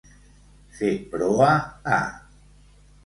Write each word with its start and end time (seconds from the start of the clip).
Fer 0.77 0.89
proa 1.13 1.51
a. 1.99 2.01